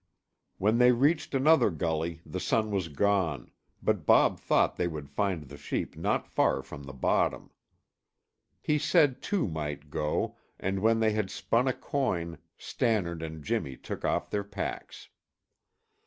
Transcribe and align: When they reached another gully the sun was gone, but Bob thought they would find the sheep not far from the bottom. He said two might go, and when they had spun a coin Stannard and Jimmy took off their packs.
When 0.57 0.79
they 0.79 0.91
reached 0.93 1.35
another 1.35 1.69
gully 1.69 2.21
the 2.25 2.39
sun 2.39 2.71
was 2.71 2.87
gone, 2.87 3.51
but 3.83 4.03
Bob 4.03 4.39
thought 4.39 4.75
they 4.75 4.87
would 4.87 5.11
find 5.11 5.43
the 5.43 5.57
sheep 5.59 5.95
not 5.95 6.25
far 6.25 6.63
from 6.63 6.81
the 6.81 6.91
bottom. 6.93 7.51
He 8.59 8.79
said 8.79 9.21
two 9.21 9.47
might 9.47 9.91
go, 9.91 10.37
and 10.59 10.79
when 10.79 11.01
they 11.01 11.11
had 11.11 11.29
spun 11.29 11.67
a 11.67 11.73
coin 11.73 12.39
Stannard 12.57 13.21
and 13.21 13.43
Jimmy 13.43 13.77
took 13.77 14.03
off 14.03 14.31
their 14.31 14.43
packs. 14.43 15.09